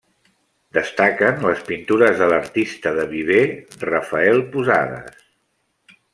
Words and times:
Destaquen 0.77 1.43
les 1.47 1.61
pintures 1.67 2.17
de 2.21 2.29
l'artista 2.31 2.95
de 3.01 3.05
Viver, 3.13 3.45
Rafael 3.91 4.43
Posades. 4.57 5.23